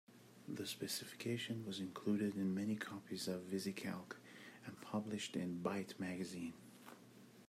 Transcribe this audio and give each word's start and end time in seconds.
The 0.49 0.65
specification 0.65 1.63
was 1.63 1.79
included 1.79 2.33
in 2.35 2.55
many 2.55 2.75
copies 2.75 3.27
of 3.27 3.41
VisiCalc, 3.41 4.15
and 4.65 4.81
published 4.81 5.35
in 5.35 5.61
Byte 5.61 5.99
Magazine. 5.99 6.53